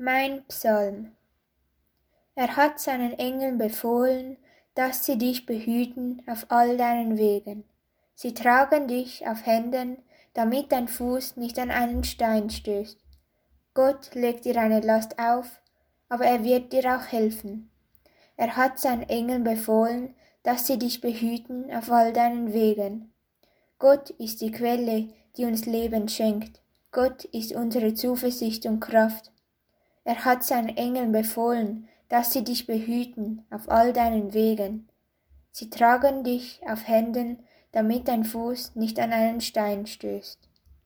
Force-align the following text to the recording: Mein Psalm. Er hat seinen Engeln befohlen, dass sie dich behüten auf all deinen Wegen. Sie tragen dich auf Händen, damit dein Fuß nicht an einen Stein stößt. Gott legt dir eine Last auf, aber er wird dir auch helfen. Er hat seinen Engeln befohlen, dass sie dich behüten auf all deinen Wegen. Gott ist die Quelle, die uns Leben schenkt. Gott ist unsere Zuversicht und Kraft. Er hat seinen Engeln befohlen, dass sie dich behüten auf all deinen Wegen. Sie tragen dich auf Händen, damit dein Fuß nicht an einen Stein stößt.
Mein 0.00 0.44
Psalm. 0.46 1.10
Er 2.36 2.56
hat 2.56 2.78
seinen 2.78 3.18
Engeln 3.18 3.58
befohlen, 3.58 4.36
dass 4.76 5.04
sie 5.04 5.18
dich 5.18 5.44
behüten 5.44 6.22
auf 6.28 6.46
all 6.50 6.76
deinen 6.76 7.18
Wegen. 7.18 7.64
Sie 8.14 8.32
tragen 8.32 8.86
dich 8.86 9.26
auf 9.26 9.44
Händen, 9.44 9.96
damit 10.34 10.70
dein 10.70 10.86
Fuß 10.86 11.36
nicht 11.36 11.58
an 11.58 11.72
einen 11.72 12.04
Stein 12.04 12.48
stößt. 12.48 13.00
Gott 13.74 14.14
legt 14.14 14.44
dir 14.44 14.56
eine 14.60 14.78
Last 14.82 15.18
auf, 15.18 15.60
aber 16.08 16.26
er 16.26 16.44
wird 16.44 16.72
dir 16.72 16.96
auch 16.96 17.10
helfen. 17.10 17.68
Er 18.36 18.54
hat 18.54 18.78
seinen 18.78 19.02
Engeln 19.02 19.42
befohlen, 19.42 20.14
dass 20.44 20.68
sie 20.68 20.78
dich 20.78 21.00
behüten 21.00 21.74
auf 21.74 21.90
all 21.90 22.12
deinen 22.12 22.52
Wegen. 22.52 23.12
Gott 23.80 24.10
ist 24.10 24.42
die 24.42 24.52
Quelle, 24.52 25.08
die 25.36 25.44
uns 25.44 25.66
Leben 25.66 26.08
schenkt. 26.08 26.60
Gott 26.92 27.24
ist 27.24 27.52
unsere 27.52 27.94
Zuversicht 27.94 28.64
und 28.64 28.78
Kraft. 28.78 29.32
Er 30.08 30.24
hat 30.24 30.42
seinen 30.42 30.74
Engeln 30.74 31.12
befohlen, 31.12 31.86
dass 32.08 32.32
sie 32.32 32.42
dich 32.42 32.66
behüten 32.66 33.44
auf 33.50 33.68
all 33.68 33.92
deinen 33.92 34.32
Wegen. 34.32 34.88
Sie 35.50 35.68
tragen 35.68 36.24
dich 36.24 36.62
auf 36.66 36.88
Händen, 36.88 37.40
damit 37.72 38.08
dein 38.08 38.24
Fuß 38.24 38.74
nicht 38.74 38.98
an 39.00 39.12
einen 39.12 39.42
Stein 39.42 39.86
stößt. 39.86 40.47